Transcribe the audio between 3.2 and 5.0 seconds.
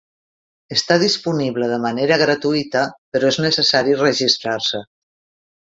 és necessari registrar-se.